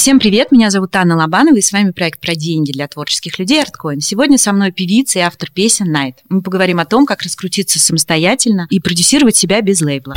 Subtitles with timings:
[0.00, 3.62] Всем привет, меня зовут Анна Лобанова, и с вами проект про деньги для творческих людей
[3.62, 4.00] ArtCoin.
[4.00, 6.20] Сегодня со мной певица и автор песен Найт.
[6.30, 10.14] Мы поговорим о том, как раскрутиться самостоятельно и продюсировать себя без лейбла.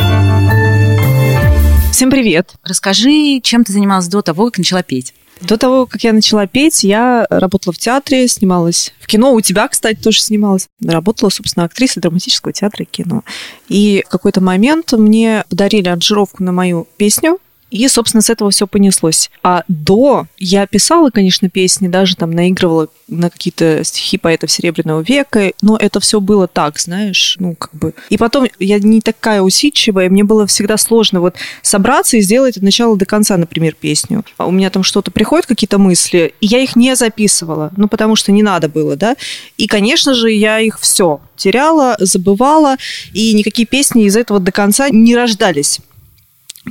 [1.92, 2.54] Всем привет!
[2.64, 5.14] Расскажи, чем ты занималась до того, как начала петь?
[5.42, 9.34] До того, как я начала петь, я работала в театре, снималась в кино.
[9.34, 10.70] У тебя, кстати, тоже снималась.
[10.82, 13.26] Работала, собственно, актрисой драматического театра и кино.
[13.68, 17.40] И в какой-то момент мне подарили аранжировку на мою песню
[17.74, 19.32] и, собственно, с этого все понеслось.
[19.42, 25.54] А до я писала, конечно, песни, даже там наигрывала на какие-то стихи поэтов Серебряного века,
[25.64, 27.96] но это все было так, знаешь, ну, как бы.
[28.10, 32.64] И потом я не такая усидчивая, мне было всегда сложно вот собраться и сделать от
[32.64, 34.24] начала до конца, например, песню.
[34.38, 38.16] А у меня там что-то приходит, какие-то мысли, и я их не записывала, ну, потому
[38.16, 39.16] что не надо было, да.
[39.58, 42.76] И, конечно же, я их все теряла, забывала,
[43.14, 45.80] и никакие песни из этого до конца не рождались.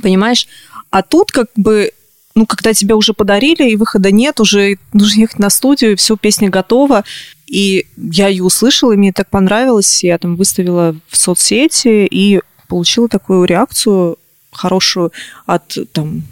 [0.01, 0.47] Понимаешь?
[0.93, 1.91] А тут как бы
[2.35, 6.49] ну, когда тебя уже подарили, и выхода нет, уже нужно ехать на студию, все, песня
[6.49, 7.03] готова.
[7.47, 10.03] И я ее услышала, и мне так понравилось.
[10.03, 14.17] Я там выставила в соцсети и получила такую реакцию
[14.51, 15.11] хорошую
[15.47, 16.23] от там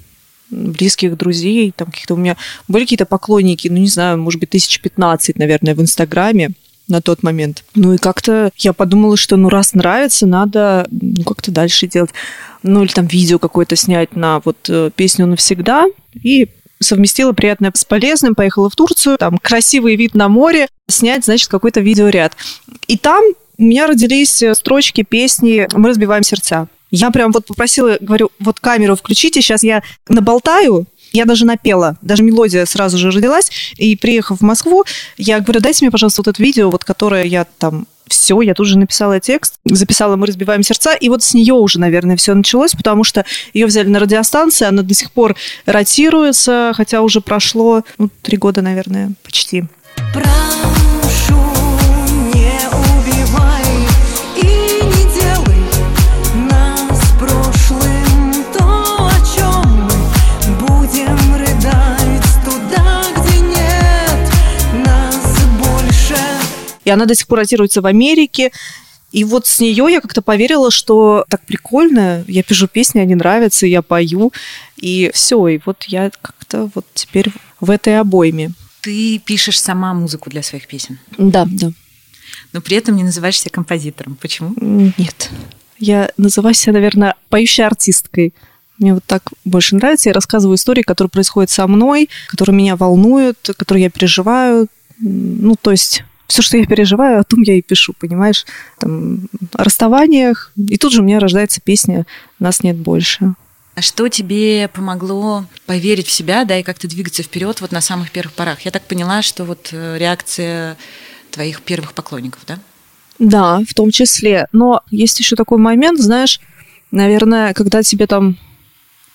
[0.52, 4.80] близких друзей, там каких-то у меня были какие-то поклонники, ну, не знаю, может быть, тысяч
[4.80, 6.52] пятнадцать, наверное, в Инстаграме
[6.92, 7.64] на тот момент.
[7.74, 12.12] Ну и как-то я подумала, что ну раз нравится, надо ну, как-то дальше делать.
[12.62, 15.88] Ну или там видео какое-то снять на вот э, песню «Навсегда».
[16.22, 21.50] И совместила приятное с полезным, поехала в Турцию, там красивый вид на море, снять, значит,
[21.50, 22.36] какой-то видеоряд.
[22.88, 23.24] И там
[23.58, 26.68] у меня родились э, строчки песни «Мы разбиваем сердца».
[26.92, 32.24] Я прям вот попросила, говорю, вот камеру включите, сейчас я наболтаю, я даже напела, даже
[32.24, 33.52] мелодия сразу же родилась.
[33.78, 34.84] И приехав в Москву,
[35.18, 38.68] я говорю, дайте мне, пожалуйста, вот это видео, вот которое я там все, я тут
[38.68, 42.74] же написала текст, записала «Мы разбиваем сердца», и вот с нее уже, наверное, все началось,
[42.74, 48.10] потому что ее взяли на радиостанции, она до сих пор ротируется, хотя уже прошло ну,
[48.22, 49.64] три года, наверное, почти.
[50.14, 50.81] Прошу
[66.86, 68.52] и она до сих пор ротируется в Америке.
[69.12, 73.68] И вот с нее я как-то поверила, что так прикольно, я пишу песни, они нравятся,
[73.68, 74.32] я пою,
[74.78, 78.52] и все, и вот я как-то вот теперь в этой обойме.
[78.82, 80.98] Ты пишешь сама музыку для своих песен?
[81.18, 81.72] Да, да.
[82.54, 84.18] Но при этом не называешь себя композитором.
[84.20, 84.54] Почему?
[84.98, 85.30] Нет.
[85.78, 88.34] Я называю себя, наверное, поющей артисткой.
[88.78, 90.10] Мне вот так больше нравится.
[90.10, 94.68] Я рассказываю истории, которые происходят со мной, которые меня волнуют, которые я переживаю.
[95.00, 98.46] Ну, то есть все, что я переживаю, о том я и пишу, понимаешь?
[98.80, 100.54] Там, о расставаниях.
[100.56, 102.06] И тут же у меня рождается песня
[102.40, 103.36] «Нас нет больше».
[103.76, 108.12] А что тебе помогло поверить в себя, да, и как-то двигаться вперед вот на самых
[108.12, 108.62] первых порах?
[108.62, 110.78] Я так поняла, что вот э, реакция
[111.32, 112.60] твоих первых поклонников, да?
[113.20, 114.48] Да, в том числе.
[114.54, 116.40] Но есть еще такой момент, знаешь,
[116.92, 118.38] наверное, когда тебе там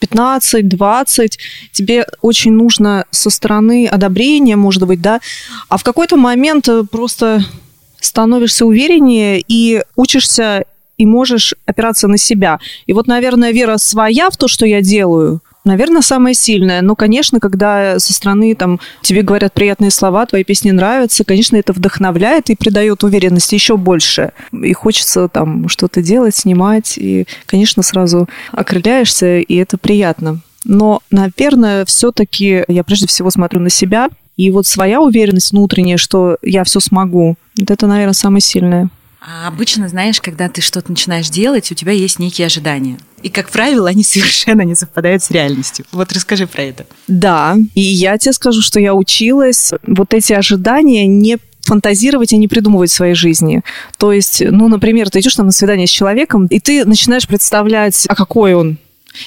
[0.06, 1.32] 15-20,
[1.72, 5.20] тебе очень нужно со стороны одобрения, может быть, да,
[5.68, 7.44] а в какой-то момент э, просто
[8.00, 10.64] становишься увереннее и учишься
[10.98, 12.58] и можешь опираться на себя.
[12.86, 16.80] И вот, наверное, вера своя в то, что я делаю, Наверное, самое сильное.
[16.80, 21.72] Но, конечно, когда со стороны там тебе говорят приятные слова, твои песни нравятся, конечно, это
[21.72, 24.30] вдохновляет и придает уверенности еще больше.
[24.52, 26.96] И хочется там что-то делать, снимать.
[26.96, 30.38] И, конечно, сразу окрыляешься, и это приятно.
[30.62, 34.08] Но, наверное, все-таки я прежде всего смотрю на себя.
[34.36, 38.88] И вот своя уверенность внутренняя, что я все смогу, это, наверное, самое сильное.
[39.20, 42.98] А обычно, знаешь, когда ты что-то начинаешь делать, у тебя есть некие ожидания.
[43.22, 45.84] И, как правило, они совершенно не совпадают с реальностью.
[45.92, 46.86] Вот расскажи про это.
[47.08, 52.46] Да, и я тебе скажу, что я училась вот эти ожидания не фантазировать и не
[52.46, 53.62] придумывать своей жизни.
[53.98, 58.06] То есть, ну, например, ты идешь там на свидание с человеком, и ты начинаешь представлять,
[58.08, 58.78] а какой он,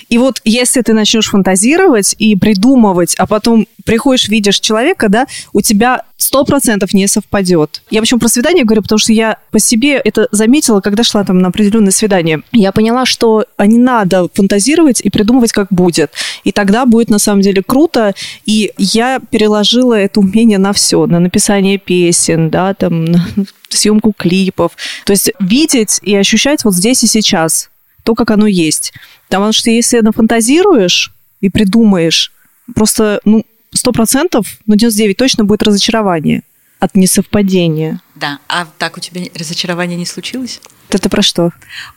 [0.09, 5.61] и вот если ты начнешь фантазировать и придумывать, а потом приходишь, видишь человека, да, у
[5.61, 7.81] тебя сто процентов не совпадет.
[7.89, 11.39] Я почему про свидание говорю, потому что я по себе это заметила, когда шла там
[11.39, 12.41] на определенное свидание.
[12.51, 16.11] Я поняла, что не надо фантазировать и придумывать, как будет.
[16.43, 18.13] И тогда будет на самом деле круто.
[18.45, 23.25] И я переложила это умение на все, на написание песен, да, там, на
[23.69, 24.73] съемку клипов.
[25.05, 27.69] То есть видеть и ощущать вот здесь и сейчас
[28.03, 28.93] то, как оно есть.
[29.27, 31.11] Потому что если нафантазируешь
[31.41, 32.31] и придумаешь,
[32.75, 36.43] просто, ну, сто процентов, ну, 99 точно будет разочарование
[36.79, 38.01] от несовпадения.
[38.15, 40.61] Да, а так у тебя разочарование не случилось?
[40.89, 41.51] Это про что?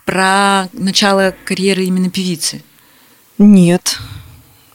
[0.04, 2.62] Про начало карьеры именно певицы.
[3.38, 3.98] Нет.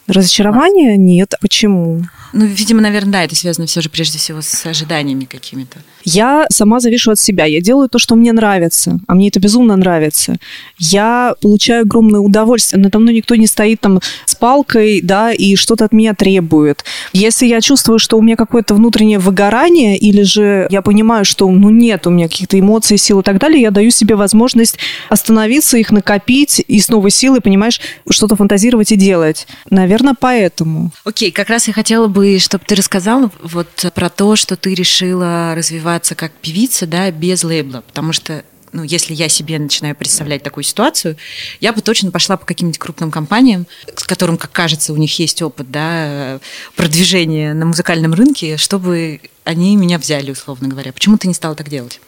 [0.08, 1.34] Разочарования нет.
[1.42, 2.04] Почему?
[2.34, 5.80] Ну, видимо, наверное, да, это связано все же прежде всего с ожиданиями какими-то.
[6.04, 7.46] Я сама завишу от себя.
[7.46, 10.38] Я делаю то, что мне нравится, а мне это безумно нравится.
[10.78, 12.82] Я получаю огромное удовольствие.
[12.82, 16.84] Надо мной никто не стоит там с палкой, да, и что-то от меня требует.
[17.14, 21.70] Если я чувствую, что у меня какое-то внутреннее выгорание, или же я понимаю, что, ну,
[21.70, 24.78] нет у меня каких-то эмоций, сил и так далее, я даю себе возможность
[25.10, 29.48] остановиться, их накопить и с новой силой, понимаешь, что-то фантазировать и делать.
[29.70, 30.92] Наверное, поэтому.
[31.04, 35.54] Окей, как раз я хотела бы, чтобы ты рассказала вот про то, что ты решила
[35.56, 38.44] развиваться как певица, да, без лейбла, потому что
[38.74, 41.18] ну, если я себе начинаю представлять такую ситуацию,
[41.60, 43.66] я бы точно пошла по каким-нибудь крупным компаниям,
[43.96, 46.40] с которым, как кажется, у них есть опыт да,
[46.76, 50.92] продвижения на музыкальном рынке, чтобы они меня взяли, условно говоря.
[50.92, 52.02] Почему ты не стала так делать?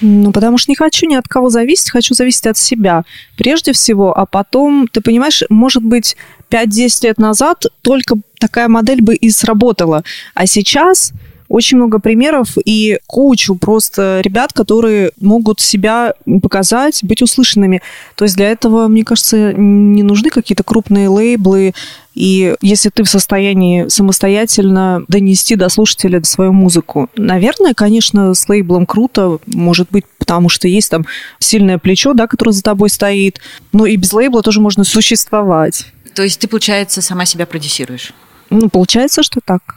[0.00, 3.04] Ну, потому что не хочу ни от кого зависеть, хочу зависеть от себя
[3.36, 6.16] прежде всего, а потом, ты понимаешь, может быть,
[6.54, 10.04] 5-10 лет назад только такая модель бы и сработала,
[10.34, 11.12] а сейчас
[11.48, 17.82] очень много примеров и кучу просто ребят, которые могут себя показать, быть услышанными.
[18.16, 21.72] То есть для этого, мне кажется, не нужны какие-то крупные лейблы.
[22.14, 28.86] И если ты в состоянии самостоятельно донести до слушателя свою музыку, наверное, конечно, с лейблом
[28.86, 31.06] круто, может быть, потому что есть там
[31.38, 33.40] сильное плечо, да, которое за тобой стоит.
[33.72, 35.86] Но и без лейбла тоже можно существовать.
[36.14, 38.12] То есть ты, получается, сама себя продюсируешь?
[38.50, 39.76] Ну, получается, что так.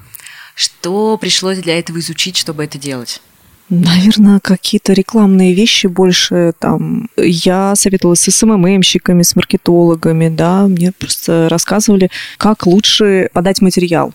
[0.56, 3.22] Что пришлось для этого изучить, чтобы это делать?
[3.70, 7.10] Наверное, какие-то рекламные вещи больше там.
[7.18, 14.14] Я советовалась с СММщиками, с маркетологами, да, мне просто рассказывали, как лучше подать материал,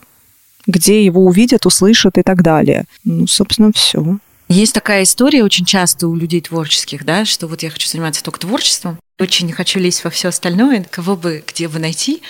[0.66, 2.86] где его увидят, услышат и так далее.
[3.04, 4.18] Ну, собственно, все.
[4.48, 8.40] Есть такая история очень часто у людей творческих, да, что вот я хочу заниматься только
[8.40, 12.22] творчеством, очень хочу лезть во все остальное, кого бы где бы найти,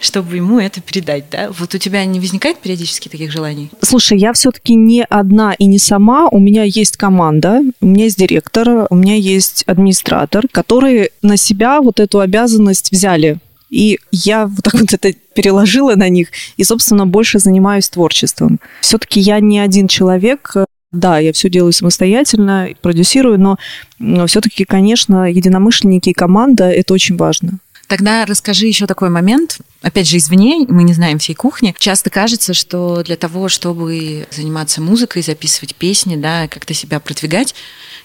[0.00, 1.50] чтобы ему это передать, да?
[1.50, 3.70] Вот у тебя не возникает периодически таких желаний?
[3.82, 6.28] Слушай, я все-таки не одна и не сама.
[6.28, 11.80] У меня есть команда, у меня есть директор, у меня есть администратор, которые на себя
[11.80, 13.38] вот эту обязанность взяли.
[13.70, 18.60] И я вот так вот это переложила на них и, собственно, больше занимаюсь творчеством.
[18.80, 20.54] Все-таки я не один человек,
[20.94, 27.58] да, я все делаю самостоятельно, продюсирую, но, все-таки, конечно, единомышленники и команда это очень важно.
[27.86, 29.58] Тогда расскажи еще такой момент.
[29.82, 31.74] Опять же, извини, мы не знаем всей кухни.
[31.78, 37.54] Часто кажется, что для того, чтобы заниматься музыкой, записывать песни, да, как-то себя продвигать,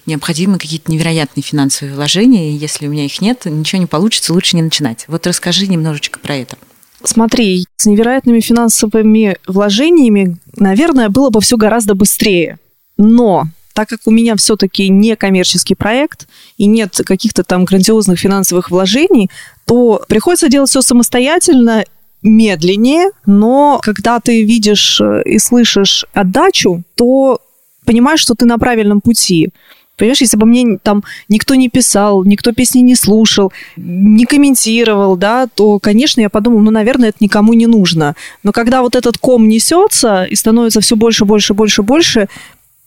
[0.06, 2.52] необходимы какие-то невероятные финансовые вложения.
[2.52, 5.06] И если у меня их нет, ничего не получится, лучше не начинать.
[5.08, 6.58] Вот расскажи немножечко про это.
[7.06, 12.60] Смотри, с невероятными финансовыми вложениями, наверное, было бы все гораздо быстрее.
[13.00, 18.72] Но так как у меня все-таки не коммерческий проект и нет каких-то там грандиозных финансовых
[18.72, 19.30] вложений,
[19.66, 21.86] то приходится делать все самостоятельно,
[22.22, 27.40] медленнее, но когда ты видишь э, и слышишь отдачу, то
[27.86, 29.52] понимаешь, что ты на правильном пути.
[29.96, 35.48] Понимаешь, если бы мне там никто не писал, никто песни не слушал, не комментировал, да,
[35.48, 38.16] то, конечно, я подумала, ну, наверное, это никому не нужно.
[38.44, 42.28] Но когда вот этот ком несется и становится все больше, больше, больше, больше,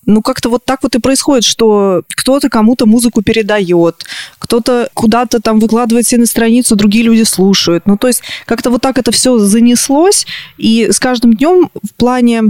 [0.05, 4.05] ну, как-то вот так вот и происходит, что кто-то кому-то музыку передает,
[4.39, 7.87] кто-то куда-то там выкладывает себе на страницу, другие люди слушают.
[7.87, 10.27] Ну, то есть как-то вот так это все занеслось,
[10.59, 12.43] и с каждым днем в плане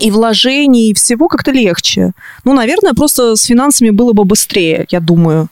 [0.00, 2.12] и вложений, и всего как-то легче.
[2.44, 5.48] Ну, наверное, просто с финансами было бы быстрее, я думаю.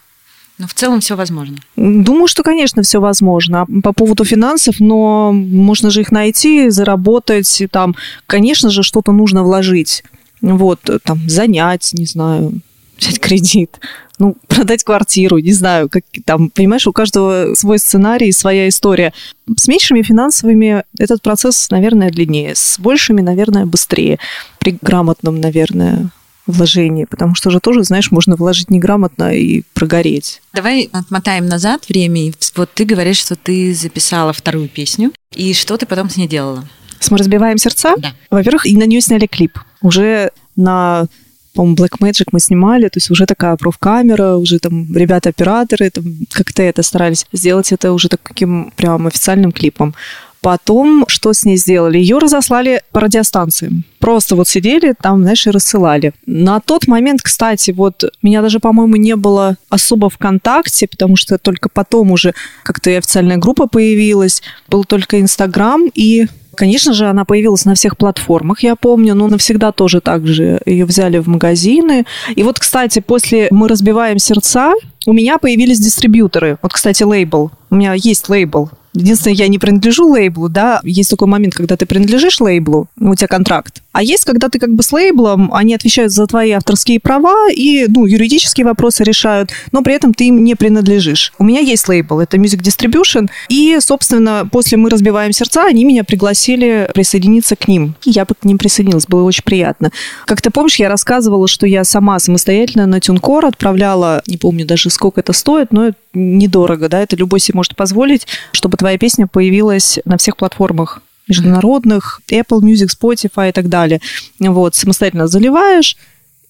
[0.59, 1.57] Но в целом все возможно.
[1.76, 3.67] Думаю, что, конечно, все возможно.
[3.83, 7.62] По поводу финансов, но можно же их найти, заработать.
[7.71, 10.05] Там, конечно же, что-то нужно вложить.
[10.41, 12.61] Вот, э, там, занять, не знаю,
[12.99, 13.79] взять кредит,
[14.19, 19.13] ну, продать квартиру, не знаю, как там, понимаешь, у каждого свой сценарий, своя история.
[19.57, 24.19] С меньшими финансовыми этот процесс, наверное, длиннее, с большими, наверное, быстрее,
[24.59, 26.11] при грамотном, наверное,
[26.47, 30.43] вложении, потому что же тоже, знаешь, можно вложить неграмотно и прогореть.
[30.53, 32.33] Давай отмотаем назад время.
[32.57, 36.65] Вот ты говоришь, что ты записала вторую песню, и что ты потом с ней делала?
[37.00, 37.95] С «Мы разбиваем сердца»?
[37.99, 38.12] Да.
[38.30, 39.59] Во-первых, и на нее сняли клип.
[39.83, 41.07] Уже на
[41.54, 46.62] по-моему, Black Magic мы снимали, то есть уже такая профкамера, уже там ребята-операторы там как-то
[46.62, 49.95] это старались сделать это уже таким прям официальным клипом.
[50.42, 51.99] Потом что с ней сделали?
[51.99, 53.85] Ее разослали по радиостанциям.
[53.99, 56.14] Просто вот сидели там, знаешь, и рассылали.
[56.25, 61.69] На тот момент, кстати, вот меня даже, по-моему, не было особо ВКонтакте, потому что только
[61.69, 64.42] потом уже как-то и официальная группа появилась.
[64.69, 66.26] Был только Инстаграм и
[66.61, 70.85] Конечно же, она появилась на всех платформах, я помню, но навсегда тоже так же ее
[70.85, 72.05] взяли в магазины.
[72.37, 74.75] И вот, кстати, после «Мы разбиваем сердца»
[75.07, 76.59] у меня появились дистрибьюторы.
[76.61, 77.50] Вот, кстати, лейбл.
[77.71, 81.87] У меня есть лейбл Единственное, я не принадлежу лейблу, да, есть такой момент, когда ты
[81.87, 86.13] принадлежишь лейблу, у тебя контракт, а есть, когда ты как бы с лейблом, они отвечают
[86.13, 90.55] за твои авторские права и, ну, юридические вопросы решают, но при этом ты им не
[90.55, 91.33] принадлежишь.
[91.39, 96.05] У меня есть лейбл, это Music Distribution, и, собственно, после «Мы разбиваем сердца» они меня
[96.05, 97.95] пригласили присоединиться к ним.
[98.05, 99.91] Я бы к ним присоединилась, было очень приятно.
[100.25, 104.91] Как ты помнишь, я рассказывала, что я сама самостоятельно на Тюнкор отправляла, не помню даже
[104.91, 109.99] сколько это стоит, но недорого, да, это любой себе может позволить, чтобы твоя песня появилась
[110.05, 114.01] на всех платформах международных, Apple Music, Spotify и так далее.
[114.39, 115.97] Вот, самостоятельно заливаешь,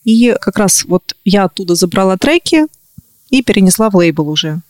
[0.04, 2.66] и как раз вот я оттуда забрала треки
[3.28, 4.60] и перенесла в лейбл уже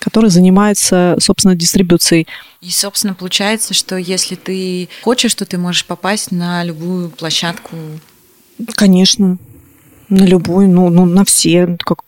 [0.00, 2.26] который занимается, собственно, дистрибуцией.
[2.60, 7.76] И, собственно, получается, что если ты хочешь, то ты можешь попасть на любую площадку.
[8.74, 9.38] Конечно,
[10.10, 11.78] на любую, ну, ну на все.
[11.80, 12.00] Как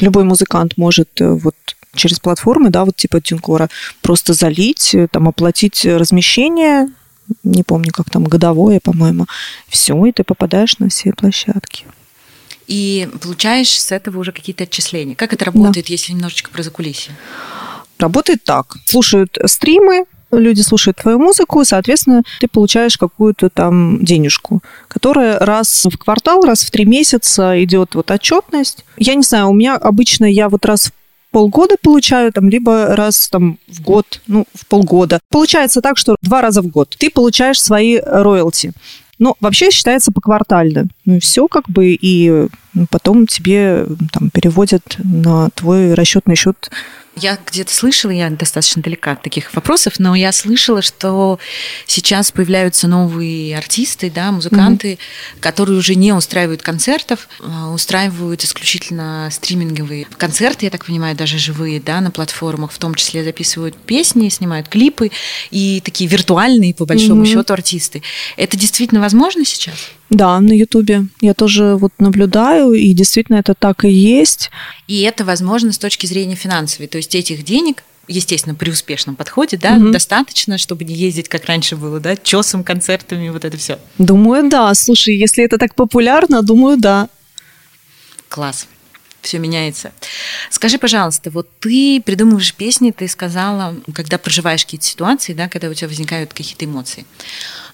[0.00, 1.54] любой музыкант может э, вот
[1.94, 3.68] через платформы, да, вот типа Тинкора,
[4.02, 6.88] просто залить, э, там, оплатить размещение,
[7.42, 9.26] не помню, как там, годовое, по-моему.
[9.68, 11.84] Все, и ты попадаешь на все площадки.
[12.66, 15.14] И получаешь с этого уже какие-то отчисления.
[15.14, 15.92] Как это работает, да.
[15.92, 17.14] если немножечко про закулисье?
[17.98, 18.76] Работает так.
[18.86, 25.96] Слушают стримы, люди слушают твою музыку, соответственно, ты получаешь какую-то там денежку, которая раз в
[25.96, 28.84] квартал, раз в три месяца идет вот отчетность.
[28.96, 30.92] Я не знаю, у меня обычно я вот раз в
[31.34, 35.18] полгода получаю, там, либо раз там, в год, ну, в полгода.
[35.30, 38.72] Получается так, что два раза в год ты получаешь свои роялти.
[39.18, 40.86] Но вообще считается поквартально.
[41.04, 42.46] Ну и все как бы, и
[42.88, 46.70] потом тебе там переводят на твой расчетный счет
[47.16, 51.38] я где-то слышала, я достаточно далека от таких вопросов, но я слышала, что
[51.86, 55.40] сейчас появляются новые артисты, да, музыканты, mm-hmm.
[55.40, 61.80] которые уже не устраивают концертов, а устраивают исключительно стриминговые концерты, я так понимаю, даже живые,
[61.80, 65.10] да, на платформах, в том числе записывают песни, снимают клипы
[65.50, 67.32] и такие виртуальные, по большому mm-hmm.
[67.32, 68.02] счету, артисты.
[68.36, 69.90] Это действительно возможно сейчас?
[70.14, 71.06] Да, на Ютубе.
[71.20, 74.50] Я тоже вот наблюдаю, и действительно это так и есть.
[74.86, 76.86] И это возможно с точки зрения финансовой.
[76.86, 79.90] То есть этих денег естественно, при успешном подходе, да, угу.
[79.90, 83.78] достаточно, чтобы не ездить, как раньше было, да, чесом, концертами, вот это все.
[83.96, 84.74] Думаю, да.
[84.74, 87.08] Слушай, если это так популярно, думаю, да.
[88.28, 88.66] Класс.
[89.24, 89.92] Все меняется.
[90.50, 95.74] Скажи, пожалуйста, вот ты придумываешь песни, ты сказала, когда проживаешь какие-то ситуации, да, когда у
[95.74, 97.06] тебя возникают какие-то эмоции.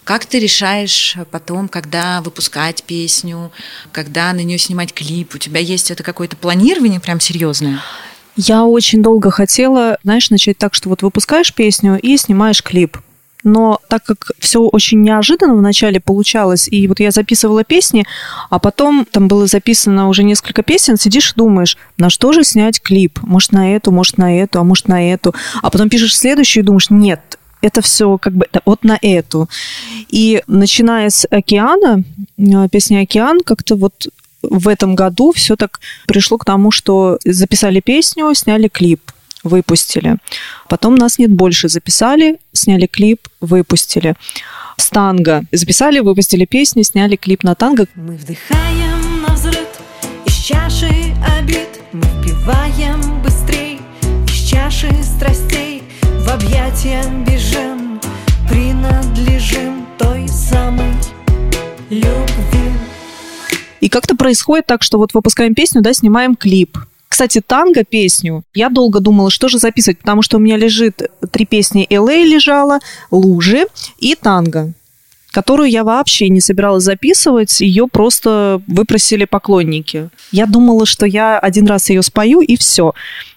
[0.05, 3.51] Как ты решаешь потом, когда выпускать песню,
[3.91, 5.35] когда на нее снимать клип?
[5.35, 7.81] У тебя есть это какое-то планирование прям серьезное?
[8.37, 12.97] Я очень долго хотела, знаешь, начать так, что вот выпускаешь песню и снимаешь клип.
[13.45, 18.05] Но так как все очень неожиданно вначале получалось, и вот я записывала песни,
[18.51, 22.81] а потом там было записано уже несколько песен, сидишь и думаешь, на что же снять
[22.81, 23.19] клип?
[23.23, 25.35] Может, на эту, может, на эту, а может, на эту.
[25.63, 29.49] А потом пишешь следующую и думаешь, нет, это все как бы вот на эту.
[30.09, 32.03] И начиная с океана,
[32.39, 34.09] э, песня «Океан», как-то вот
[34.43, 39.01] в этом году все так пришло к тому, что записали песню, сняли клип,
[39.45, 40.17] выпустили.
[40.69, 44.15] Потом нас нет больше, записали, сняли клип, выпустили.
[44.77, 47.87] С танго записали, выпустили песню, сняли клип на танго.
[47.95, 49.69] Мы вдыхаем на взрыв
[50.25, 53.79] из чаши обид, мы впиваем быстрей
[54.27, 58.01] из чаши страстей в объятия бежим,
[58.49, 60.95] принадлежим той самой
[61.91, 62.73] любви.
[63.81, 66.79] И как-то происходит так, что вот выпускаем песню, да, снимаем клип.
[67.11, 71.03] Кстати, танго песню я долго думала, что же записывать, потому что у меня лежит
[71.33, 72.79] три песни LA лежала,
[73.11, 73.67] лужи
[73.99, 74.73] и танго
[75.33, 80.11] которую я вообще не собиралась записывать, ее просто выпросили поклонники.
[80.33, 82.95] Я думала, что я один раз ее спою и все.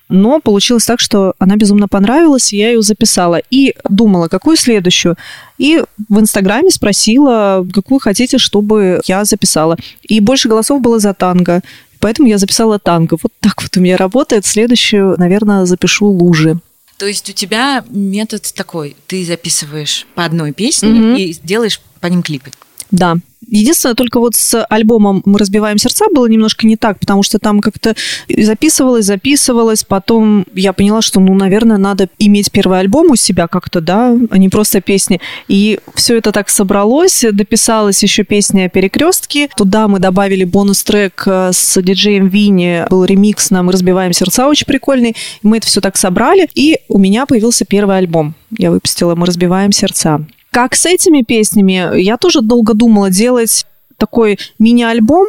[0.10, 3.42] Но получилось так, что она безумно понравилась, и я ее записала.
[3.50, 5.18] И думала, какую следующую.
[5.58, 9.78] И в Инстаграме спросила, какую хотите, чтобы я записала.
[10.04, 11.62] И больше голосов было за танго.
[12.04, 13.18] Поэтому я записала танго.
[13.24, 14.46] Вот так вот у меня работает.
[14.46, 16.60] Следующую, наверное, запишу лужи.
[16.98, 21.18] То есть у тебя метод такой, ты записываешь по одной песне mm-hmm.
[21.18, 22.52] и делаешь по ним клипы.
[22.92, 23.16] Да.
[23.54, 27.62] Единственное, только вот с альбомом «Мы разбиваем сердца» было немножко не так, потому что там
[27.62, 27.96] как-то
[28.28, 33.80] записывалось, записывалось, потом я поняла, что, ну, наверное, надо иметь первый альбом у себя как-то,
[33.80, 35.22] да, а не просто песни.
[35.48, 41.80] И все это так собралось, дописалась еще песня «Перекрестки», туда мы добавили бонус-трек э, с
[41.80, 46.50] диджеем Винни, был ремикс на «Мы разбиваем сердца», очень прикольный, мы это все так собрали,
[46.56, 48.34] и у меня появился первый альбом.
[48.58, 50.26] Я выпустила «Мы разбиваем сердца».
[50.54, 53.66] Как с этими песнями, я тоже долго думала делать
[53.98, 55.26] такой мини-альбом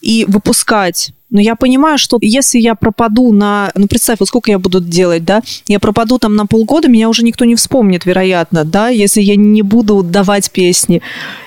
[0.00, 3.70] и выпускать Но я понимаю, что если я пропаду на...
[3.76, 5.42] Ну, представь, вот сколько я буду делать, да?
[5.68, 9.62] Я пропаду там на полгода, меня уже никто не вспомнит, вероятно, да, если я не
[9.62, 11.02] буду давать песни.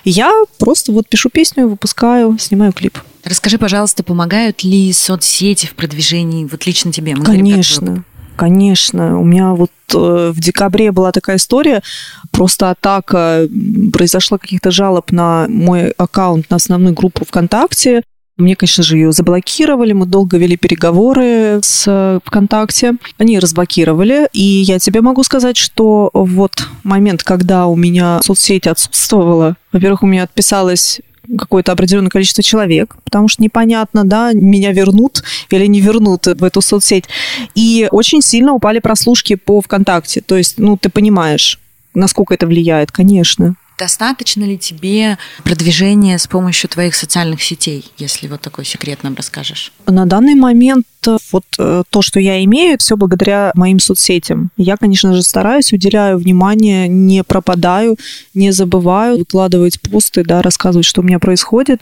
[0.06, 2.98] Я просто вот пишу песню, выпускаю, снимаю клип.
[3.26, 7.16] Расскажи, пожалуйста, помогают ли соцсети в продвижении, вот лично тебе?
[7.16, 8.06] Мы Конечно.
[8.42, 11.84] Конечно, у меня вот э, в декабре была такая история,
[12.32, 13.48] просто атака,
[13.94, 18.02] произошла каких-то жалоб на мой аккаунт, на основную группу ВКонтакте.
[18.38, 22.96] Мне, конечно же, ее заблокировали, мы долго вели переговоры с ВКонтакте.
[23.20, 29.56] Они разблокировали, и я тебе могу сказать, что вот момент, когда у меня соцсеть отсутствовала,
[29.72, 31.00] во-первых, у меня отписалось
[31.38, 36.62] какое-то определенное количество человек, потому что непонятно, да, меня вернут или не вернут в эту
[36.62, 37.06] соцсеть.
[37.56, 40.22] И очень сильно упали прослушки по ВКонтакте.
[40.22, 41.60] То есть, ну, ты понимаешь,
[41.94, 43.56] насколько это влияет, конечно.
[43.82, 49.72] Достаточно ли тебе продвижения с помощью твоих социальных сетей, если вот такой секрет нам расскажешь?
[49.88, 54.52] На данный момент э, вот э, то, что я имею, все благодаря моим соцсетям.
[54.56, 57.98] Я, конечно же, стараюсь, уделяю внимание, не пропадаю,
[58.36, 61.82] не забываю выкладывать посты, да, рассказывать, что у меня происходит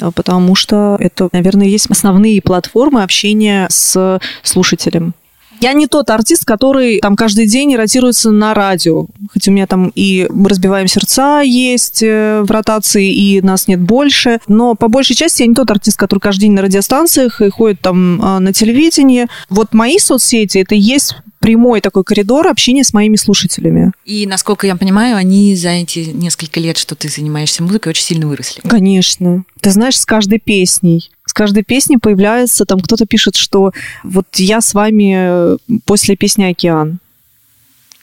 [0.00, 5.14] э, потому что это, наверное, есть основные платформы общения с слушателем.
[5.60, 9.06] Я не тот артист, который там каждый день ротируется на радио.
[9.30, 13.80] Хотя у меня там и «Мы разбиваем сердца» есть э, в ротации, и нас нет
[13.80, 14.40] больше.
[14.48, 17.80] Но по большей части я не тот артист, который каждый день на радиостанциях и ходит
[17.80, 19.26] там а, на телевидении.
[19.48, 23.92] Вот мои соцсети— это есть прямой такой коридор общения с моими слушателями.
[24.04, 28.26] И, насколько я понимаю, они за эти несколько лет, что ты занимаешься музыкой, очень сильно
[28.26, 28.62] выросли.
[28.68, 29.44] Конечно.
[29.60, 34.72] Ты знаешь, с каждой песней каждой песней появляется, там кто-то пишет, что вот я с
[34.72, 36.98] вами после песни «Океан».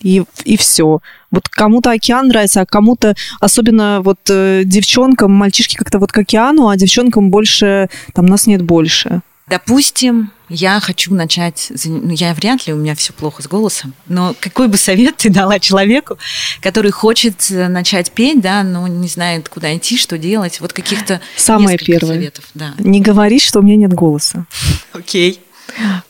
[0.01, 0.99] И, и все.
[1.31, 6.67] Вот кому-то океан нравится, а кому-то, особенно вот э, девчонкам, мальчишки как-то вот к океану,
[6.67, 9.21] а девчонкам больше, там нас нет больше.
[9.47, 14.33] Допустим, я хочу начать, ну, я вряд ли, у меня все плохо с голосом, но
[14.39, 16.17] какой бы совет ты дала человеку,
[16.61, 21.19] который хочет э, начать петь, да, но не знает, куда идти, что делать, вот каких-то
[21.35, 22.13] Самое первое.
[22.13, 22.45] советов.
[22.53, 22.73] Да.
[22.77, 24.45] Не говори, что у меня нет голоса.
[24.93, 25.41] Окей.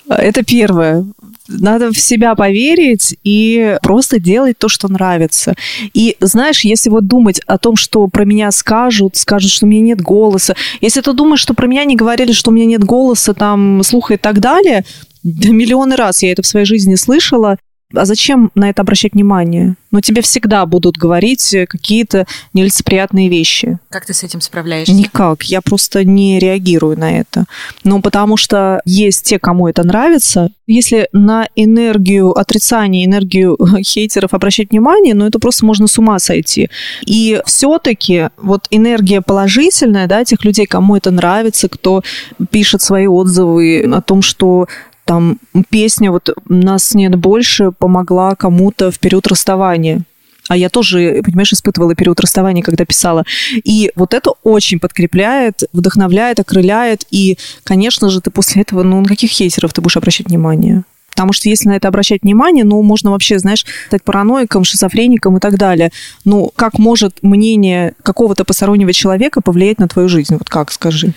[0.08, 1.06] Это первое
[1.48, 5.56] надо в себя поверить и просто делать то, что нравится.
[5.94, 9.82] И знаешь, если вот думать о том, что про меня скажут, скажут, что у меня
[9.82, 13.34] нет голоса, если ты думаешь, что про меня не говорили, что у меня нет голоса,
[13.34, 14.86] там, слуха и так далее,
[15.24, 17.58] да миллионы раз я это в своей жизни слышала,
[17.96, 19.76] а зачем на это обращать внимание?
[19.92, 23.78] Но тебе всегда будут говорить какие-то нелицеприятные вещи.
[23.90, 24.94] Как ты с этим справляешься?
[24.94, 25.44] Никак.
[25.44, 27.46] Я просто не реагирую на это.
[27.84, 30.50] Ну, потому что есть те, кому это нравится.
[30.66, 36.70] Если на энергию отрицания, энергию хейтеров обращать внимание, ну, это просто можно с ума сойти.
[37.06, 42.02] И все-таки вот энергия положительная, да, тех людей, кому это нравится, кто
[42.50, 44.68] пишет свои отзывы о том, что
[45.06, 45.40] там
[45.70, 50.04] песня вот «Нас нет больше» помогла кому-то в период расставания.
[50.50, 53.24] А я тоже, понимаешь, испытывала период расставания, когда писала.
[53.64, 57.06] И вот это очень подкрепляет, вдохновляет, окрыляет.
[57.12, 60.84] И, конечно же, ты после этого, ну, на каких хейтеров ты будешь обращать внимание?
[61.12, 65.40] Потому что если на это обращать внимание, ну, можно вообще, знаешь, стать параноиком, шизофреником и
[65.40, 65.92] так далее.
[66.26, 70.36] Ну, как может мнение какого-то постороннего человека повлиять на твою жизнь?
[70.36, 71.14] Вот как, скажи?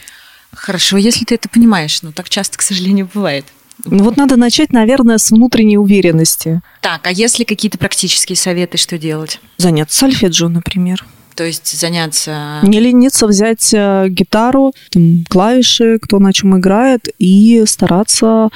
[0.52, 3.46] Хорошо, если ты это понимаешь, но так часто, к сожалению, бывает.
[3.84, 6.60] Ну вот надо начать, наверное, с внутренней уверенности.
[6.80, 9.40] Так, а если какие-то практические советы, что делать?
[9.58, 11.04] Заняться сольфеджио, например.
[11.34, 12.60] То есть заняться...
[12.62, 18.48] Не лениться взять э, гитару, там, клавиши, кто на чем играет, и стараться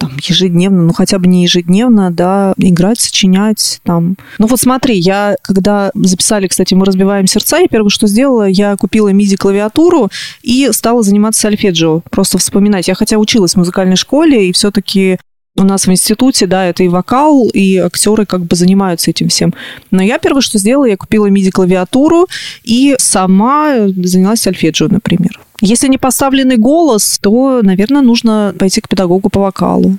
[0.00, 4.16] там, ежедневно, ну хотя бы не ежедневно, да, играть, сочинять там.
[4.38, 8.76] Ну вот смотри, я когда записали, кстати, мы разбиваем сердца, я первое, что сделала, я
[8.76, 10.08] купила MIDI-клавиатуру
[10.42, 12.88] и стала заниматься сольфеджио, просто вспоминать.
[12.88, 15.18] Я хотя училась в музыкальной школе, и все-таки
[15.56, 19.52] у нас в институте, да, это и вокал, и актеры как бы занимаются этим всем.
[19.90, 22.26] Но я первое, что сделала, я купила MIDI-клавиатуру
[22.62, 25.38] и сама занялась сольфеджио, например.
[25.60, 29.98] Если не поставленный голос, то, наверное, нужно пойти к педагогу по вокалу.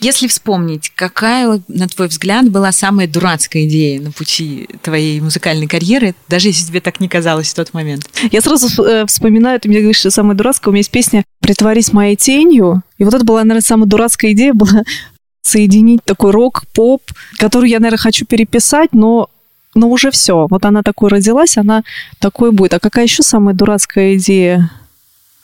[0.00, 6.14] Если вспомнить, какая, на твой взгляд, была самая дурацкая идея на пути твоей музыкальной карьеры,
[6.28, 8.08] даже если тебе так не казалось в тот момент?
[8.30, 11.92] Я сразу э, вспоминаю, ты мне говоришь, что самая дурацкая, у меня есть песня «Притворись
[11.92, 14.84] моей тенью», и вот это была, наверное, самая дурацкая идея была
[15.42, 17.02] соединить такой рок, поп,
[17.36, 19.28] который я, наверное, хочу переписать, но
[19.74, 20.46] но уже все.
[20.48, 21.82] Вот она такой родилась, она
[22.18, 22.74] такой будет.
[22.74, 24.70] А какая еще самая дурацкая идея?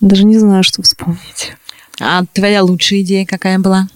[0.01, 1.53] Даже не знаю, что вспомнить.
[2.01, 3.89] А твоя лучшая идея какая была?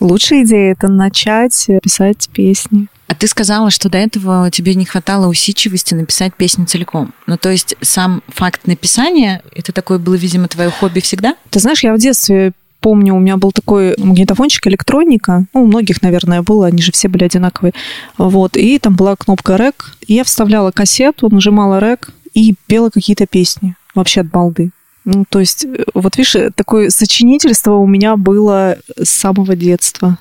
[0.00, 2.88] Лучшая идея это начать писать песни.
[3.06, 7.14] А ты сказала, что до этого тебе не хватало усидчивости написать песню целиком.
[7.26, 11.34] Ну, то есть сам факт написания, это такое было, видимо, твое хобби всегда?
[11.48, 16.02] Ты знаешь, я в детстве помню, у меня был такой магнитофончик электроника, ну, у многих,
[16.02, 17.72] наверное, было, они же все были одинаковые,
[18.16, 23.26] вот, и там была кнопка рек, и я вставляла кассету, нажимала рек и пела какие-то
[23.26, 24.70] песни, вообще от балды.
[25.04, 30.18] Ну, то есть, э, вот видишь, такое сочинительство у меня было с самого детства.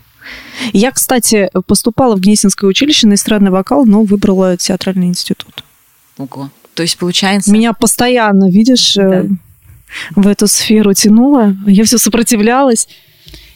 [0.72, 5.64] Я, кстати, поступала в Гнесинское училище на эстрадный вокал, но выбрала театральный институт.
[6.18, 6.50] Ого.
[6.74, 7.52] То есть, получается...
[7.52, 9.26] Меня постоянно, видишь, да.
[10.16, 11.56] В эту сферу тянуло.
[11.66, 12.88] Я все сопротивлялась.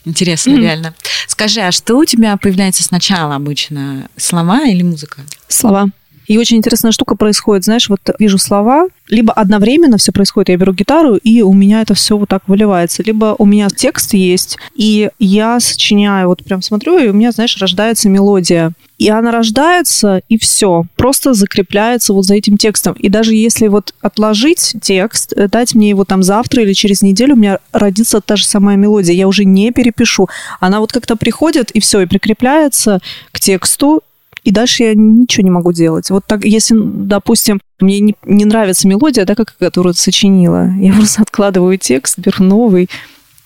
[0.06, 0.62] Интересно, mm.
[0.62, 0.93] реально.
[1.27, 4.10] Скажи, а что у тебя появляется сначала обычно?
[4.17, 5.21] Слова или музыка?
[5.47, 5.89] Слова.
[6.28, 10.74] И очень интересная штука происходит, знаешь, вот вижу слова, либо одновременно все происходит, я беру
[10.74, 15.10] гитару, и у меня это все вот так выливается, либо у меня текст есть, и
[15.20, 18.74] я сочиняю, вот прям смотрю, и у меня, знаешь, рождается мелодия.
[19.02, 22.94] И она рождается, и все, просто закрепляется вот за этим текстом.
[23.00, 27.34] И даже если вот отложить текст, э, дать мне его там завтра или через неделю,
[27.34, 29.16] у меня родится та же самая мелодия.
[29.16, 30.30] Я уже не перепишу.
[30.60, 33.00] Она вот как-то приходит, и все, и прикрепляется
[33.32, 34.04] к тексту,
[34.43, 36.10] и дальше я ничего не могу делать.
[36.10, 41.21] Вот так, если, допустим, мне не, не нравится мелодия, да, как, которую сочинила, я просто
[41.21, 42.89] откладываю текст, беру новый,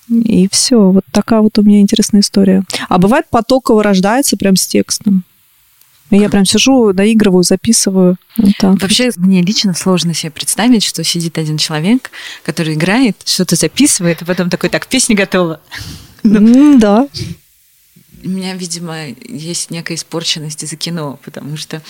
[0.10, 0.92] и все.
[0.92, 2.64] Вот такая вот у меня интересная история.
[2.88, 5.24] А бывает потоково рождается прям с текстом.
[6.12, 8.18] Я прям сижу, доигрываю, записываю.
[8.38, 8.80] Вот так.
[8.80, 12.12] Вообще, мне лично сложно себе представить, что сидит один человек,
[12.44, 15.60] который играет, что-то записывает, и потом такой, так, песня готова.
[16.24, 17.08] Ну, да
[18.26, 21.82] у меня, видимо, есть некая испорченность из-за кино, потому что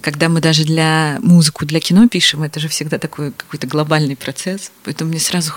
[0.00, 4.72] когда мы даже для музыку для кино пишем, это же всегда такой какой-то глобальный процесс.
[4.84, 5.52] Поэтому мне сразу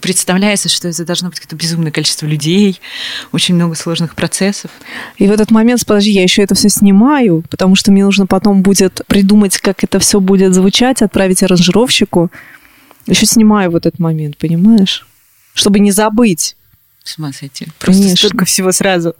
[0.00, 2.80] представляется, что это должно быть какое-то безумное количество людей,
[3.32, 4.70] очень много сложных процессов.
[5.16, 8.62] И в этот момент, подожди, я еще это все снимаю, потому что мне нужно потом
[8.62, 12.30] будет придумать, как это все будет звучать, отправить аранжировщику.
[13.06, 15.06] Еще снимаю в этот момент, понимаешь?
[15.54, 16.56] Чтобы не забыть.
[17.04, 17.66] С ума сойти.
[17.78, 18.28] Просто Конечно.
[18.28, 19.14] столько всего сразу.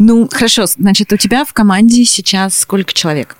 [0.00, 0.66] Ну, хорошо.
[0.66, 3.36] Значит, у тебя в команде сейчас сколько человек?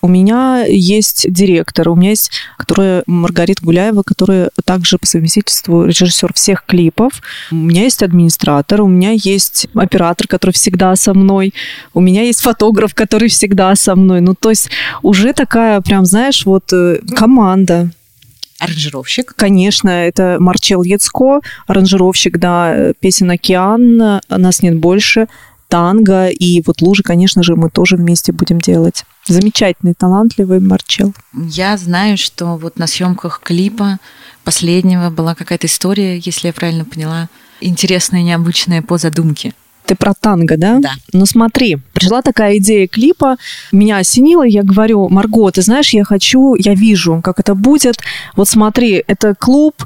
[0.00, 6.32] У меня есть директор, у меня есть, которая Маргарита Гуляева, которая также по совместительству режиссер
[6.34, 7.22] всех клипов.
[7.52, 11.54] У меня есть администратор, у меня есть оператор, который всегда со мной,
[11.94, 14.22] у меня есть фотограф, который всегда со мной.
[14.22, 14.70] Ну, то есть
[15.02, 17.92] уже такая прям, знаешь, вот э, команда
[18.62, 19.34] аранжировщик.
[19.36, 25.26] Конечно, это Марчел Яцко, аранжировщик, да, песен «Океан», «Нас нет больше»,
[25.68, 29.04] танго и вот лужи, конечно же, мы тоже вместе будем делать.
[29.26, 31.14] Замечательный, талантливый Марчел.
[31.32, 33.98] Я знаю, что вот на съемках клипа
[34.44, 37.30] последнего была какая-то история, если я правильно поняла,
[37.62, 39.54] интересная, необычная по задумке.
[39.86, 40.78] Ты про танго, да?
[40.80, 40.92] Да.
[41.12, 43.36] Ну смотри, пришла такая идея клипа,
[43.72, 47.96] меня осенило, я говорю, Марго, ты знаешь, я хочу, я вижу, как это будет.
[48.36, 49.84] Вот смотри, это клуб,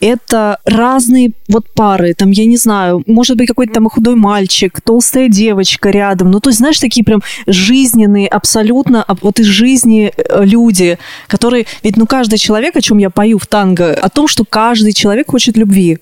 [0.00, 5.28] это разные вот пары, там, я не знаю, может быть, какой-то там худой мальчик, толстая
[5.28, 6.30] девочка рядом.
[6.30, 11.66] Ну, то есть, знаешь, такие прям жизненные, абсолютно вот из жизни э, люди, которые...
[11.82, 15.30] Ведь, ну, каждый человек, о чем я пою в танго, о том, что каждый человек
[15.30, 15.98] хочет любви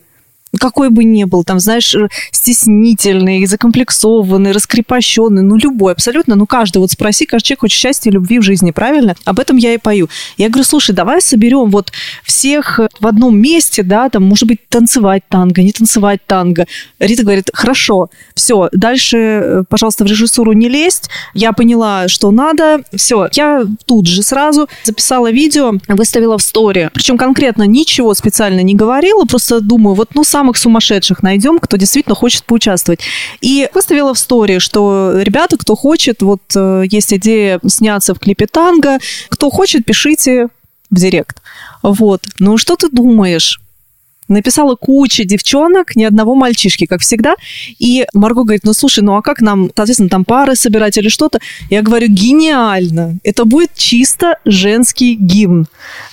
[0.58, 6.78] какой бы ни был, там, знаешь, э, стеснительный, закомплексованный, раскрепощенный, ну, любой абсолютно, ну, каждый,
[6.78, 9.14] вот спроси, каждый человек хочет счастья и любви в жизни, правильно?
[9.24, 10.08] Об этом я и пою.
[10.36, 11.92] Я говорю, слушай, давай соберем вот
[12.24, 16.66] всех в одном месте, да, там, может быть, танцевать танго, не танцевать танго.
[16.98, 22.82] Рита говорит, хорошо, все, дальше, э, пожалуйста, в режиссуру не лезть, я поняла, что надо,
[22.94, 28.74] все, я тут же сразу записала видео, выставила в стори, причем конкретно ничего специально не
[28.74, 33.00] говорила, просто думаю, вот, ну, сам самых сумасшедших найдем, кто действительно хочет поучаствовать.
[33.42, 38.46] И выставила в стори, что ребята, кто хочет, вот э, есть идея сняться в клипе
[38.46, 38.98] танго,
[39.28, 40.48] кто хочет, пишите
[40.90, 41.42] в директ.
[41.82, 42.22] Вот.
[42.38, 43.60] Ну, что ты думаешь?
[44.30, 47.34] Написала куча девчонок, ни одного мальчишки, как всегда.
[47.78, 51.40] И Марго говорит, ну слушай, ну а как нам, соответственно, там пары собирать или что-то?
[51.68, 53.18] Я говорю, гениально.
[53.24, 55.66] Это будет чисто женский гимн.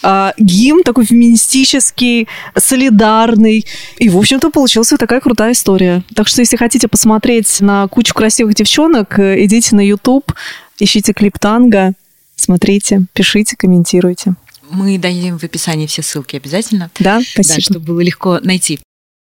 [0.03, 3.65] А, гимн такой феминистический, солидарный.
[3.99, 6.03] И, в общем-то, получилась вот такая крутая история.
[6.15, 10.33] Так что, если хотите посмотреть на кучу красивых девчонок, э, идите на YouTube,
[10.79, 11.93] ищите клип танго,
[12.35, 14.35] смотрите, пишите, комментируйте.
[14.69, 16.91] Мы дадим в описании все ссылки обязательно.
[16.99, 17.55] Да, спасибо.
[17.55, 18.79] Да, чтобы было легко найти.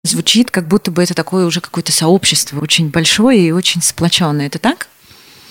[0.04, 4.46] Звучит, как будто бы это такое уже какое-то сообщество очень большое и очень сплоченное.
[4.46, 4.88] Это так?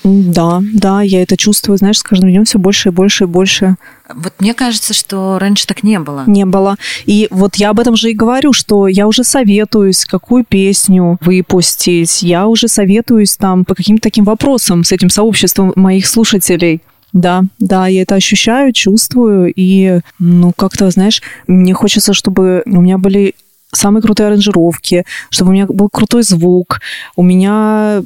[0.03, 3.75] Да, да, я это чувствую, знаешь, с каждым днем все больше и больше и больше.
[4.13, 6.23] Вот мне кажется, что раньше так не было.
[6.25, 6.75] Не было.
[7.05, 12.23] И вот я об этом же и говорю, что я уже советуюсь, какую песню выпустить.
[12.23, 16.81] Я уже советуюсь там по каким-то таким вопросам с этим сообществом моих слушателей.
[17.13, 22.97] Да, да, я это ощущаю, чувствую, и, ну, как-то, знаешь, мне хочется, чтобы у меня
[22.97, 23.35] были
[23.71, 26.81] самые крутые аранжировки, чтобы у меня был крутой звук.
[27.15, 28.01] У меня,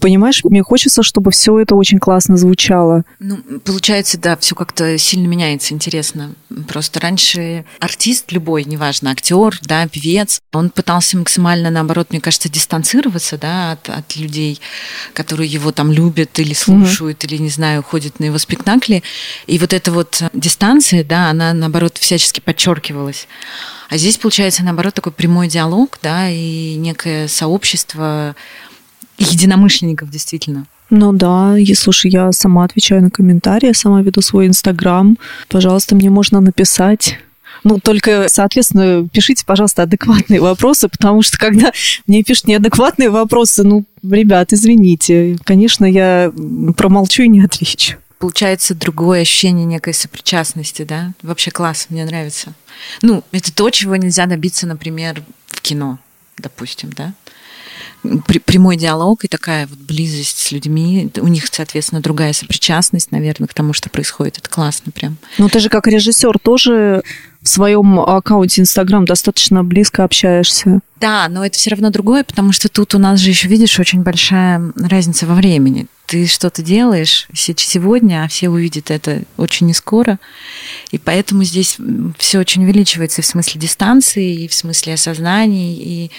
[0.00, 3.04] понимаешь, мне хочется, чтобы все это очень классно звучало.
[3.18, 6.32] Ну, получается, да, все как-то сильно меняется, интересно.
[6.68, 13.38] Просто раньше артист любой, неважно, актер, да, певец, он пытался максимально, наоборот, мне кажется, дистанцироваться,
[13.38, 14.60] да, от, от людей,
[15.12, 17.26] которые его там любят или слушают, mm-hmm.
[17.26, 19.02] или, не знаю, ходят на его спектакли.
[19.46, 23.28] И вот эта вот дистанция, да, она, наоборот, всячески подчеркивалась.
[23.90, 28.36] А здесь, получается, наоборот, такой прямой диалог, да, и некое сообщество
[29.18, 30.66] единомышленников, действительно.
[30.90, 35.18] Ну да, и слушай, я сама отвечаю на комментарии, сама веду свой инстаграм.
[35.48, 37.18] Пожалуйста, мне можно написать.
[37.64, 41.72] Ну, только, соответственно, пишите, пожалуйста, адекватные вопросы, потому что когда
[42.06, 46.32] мне пишут неадекватные вопросы, ну, ребят, извините, конечно, я
[46.76, 51.12] промолчу и не отвечу получается другое ощущение некой сопричастности, да?
[51.22, 52.52] Вообще класс, мне нравится.
[53.02, 55.98] Ну, это то, чего нельзя добиться, например, в кино,
[56.36, 57.14] допустим, да?
[58.46, 61.10] прямой диалог и такая вот близость с людьми.
[61.18, 64.38] У них, соответственно, другая сопричастность, наверное, к тому, что происходит.
[64.38, 65.18] Это классно прям.
[65.36, 67.02] Ну, ты же как режиссер тоже
[67.42, 70.80] в своем аккаунте Инстаграм достаточно близко общаешься.
[71.00, 74.02] Да, но это все равно другое, потому что тут у нас же еще, видишь, очень
[74.02, 80.18] большая разница во времени ты что-то делаешь сегодня, а все увидят это очень не скоро.
[80.90, 81.76] И поэтому здесь
[82.18, 86.10] все очень увеличивается в смысле дистанции, и в смысле осознания, и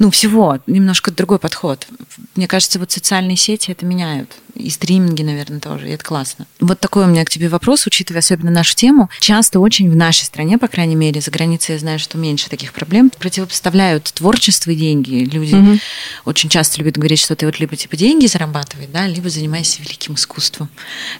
[0.00, 0.58] ну, всего.
[0.66, 1.86] Немножко другой подход.
[2.34, 4.32] Мне кажется, вот социальные сети это меняют.
[4.56, 5.90] И стриминги, наверное, тоже.
[5.90, 6.46] И это классно.
[6.58, 9.10] Вот такой у меня к тебе вопрос, учитывая особенно нашу тему.
[9.20, 12.72] Часто очень в нашей стране, по крайней мере, за границей я знаю, что меньше таких
[12.72, 15.24] проблем, противопоставляют творчество и деньги.
[15.24, 15.78] Люди угу.
[16.24, 20.14] очень часто любят говорить, что ты вот либо типа деньги зарабатывай, да, либо занимайся великим
[20.14, 20.68] искусством.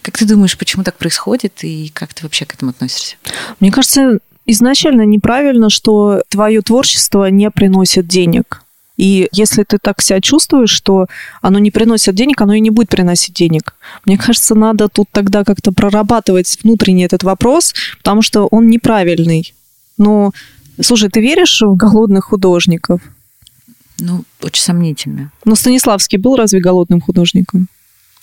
[0.02, 3.14] Как ты думаешь, почему так происходит и как ты вообще к этому относишься?
[3.60, 8.64] Мне кажется, изначально неправильно, что твое творчество не приносит денег.
[8.96, 11.06] И если ты так себя чувствуешь, что
[11.42, 13.74] оно не приносит денег, оно и не будет приносить денег.
[14.04, 19.54] Мне кажется, надо тут тогда как-то прорабатывать внутренний этот вопрос, потому что он неправильный.
[19.98, 20.32] Но,
[20.80, 23.00] слушай, ты веришь в голодных художников?
[23.98, 25.32] Ну, очень сомнительно.
[25.44, 27.68] Но Станиславский был разве голодным художником?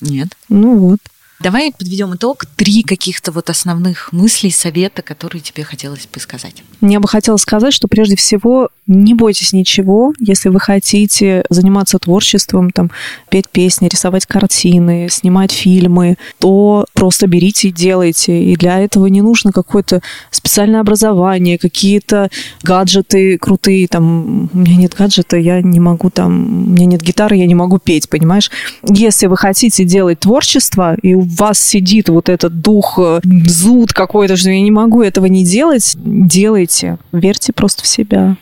[0.01, 0.29] Нет.
[0.49, 0.99] Ну вот.
[1.43, 2.45] Давай подведем итог.
[2.55, 6.63] Три каких-то вот основных мыслей, совета, которые тебе хотелось бы сказать.
[6.79, 12.71] Мне бы хотелось сказать, что прежде всего не бойтесь ничего, если вы хотите заниматься творчеством,
[12.71, 12.91] там,
[13.29, 18.43] петь песни, рисовать картины, снимать фильмы, то просто берите и делайте.
[18.43, 20.01] И для этого не нужно какое-то
[20.31, 22.29] специальное образование, какие-то
[22.61, 23.89] гаджеты крутые.
[23.89, 27.55] Там, у меня нет гаджета, я не могу там, у меня нет гитары, я не
[27.55, 28.49] могу петь, понимаешь?
[28.87, 34.49] Если вы хотите делать творчество, и вас сидит вот этот дух, э, зуд какой-то, что
[34.49, 36.97] я не могу этого не делать, делайте.
[37.11, 38.37] Верьте просто в себя.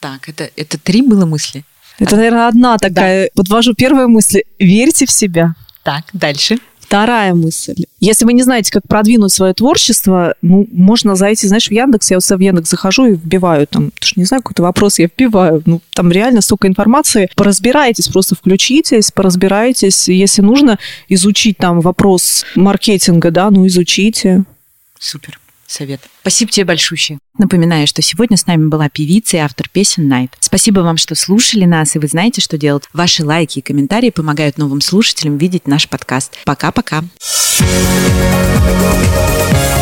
[0.00, 1.64] Так, это, это три было мысли?
[1.98, 3.24] Это, наверное, одна такая.
[3.24, 3.30] Да.
[3.36, 4.42] Подвожу первая мысль.
[4.58, 5.54] Верьте в себя.
[5.82, 6.58] Так, дальше.
[6.86, 7.86] Вторая мысль.
[7.98, 12.18] Если вы не знаете, как продвинуть свое творчество, ну, можно зайти, знаешь, в Яндекс, я
[12.18, 15.62] вот в Яндекс захожу и вбиваю там, потому что не знаю, какой-то вопрос я вбиваю,
[15.64, 17.30] ну, там реально столько информации.
[17.36, 20.08] Поразбирайтесь, просто включитесь, поразбирайтесь.
[20.08, 24.44] Если нужно изучить там вопрос маркетинга, да, ну, изучите.
[24.98, 26.00] Супер совет.
[26.20, 27.18] Спасибо тебе большое.
[27.38, 30.32] Напоминаю, что сегодня с нами была певица и автор песен Найт.
[30.40, 32.84] Спасибо вам, что слушали нас, и вы знаете, что делать.
[32.92, 36.36] Ваши лайки и комментарии помогают новым слушателям видеть наш подкаст.
[36.44, 37.04] Пока-пока.
[37.56, 37.68] thank
[39.68, 39.73] you